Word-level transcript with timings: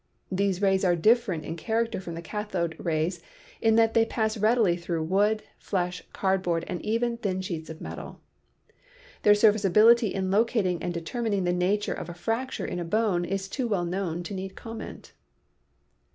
These 0.31 0.63
rays 0.63 0.83
are 0.83 0.95
different 0.95 1.45
in 1.45 1.55
character 1.55 2.01
from 2.01 2.15
the 2.15 2.23
cathode 2.23 2.75
rays 2.79 3.21
in 3.61 3.75
that 3.75 3.93
they 3.93 4.03
pass 4.03 4.35
readily 4.35 4.75
through 4.75 5.03
wood, 5.03 5.43
flesh, 5.59 6.01
cardboard 6.11 6.63
and 6.67 6.81
even 6.83 7.17
thin 7.17 7.39
sheets 7.41 7.69
of 7.69 7.79
metal. 7.81 8.19
Their 9.21 9.35
serviceability 9.35 10.07
in 10.07 10.31
locating 10.31 10.81
and 10.81 10.91
deter 10.91 11.21
mining 11.21 11.43
the 11.43 11.53
nature 11.53 11.93
of 11.93 12.09
a 12.09 12.15
fracture 12.15 12.65
in 12.65 12.79
a 12.79 12.83
bone 12.83 13.25
is 13.25 13.47
too 13.47 13.67
well 13.67 13.85
known 13.85 14.23
to 14.23 14.33
need 14.33 14.55
comment. 14.55 15.13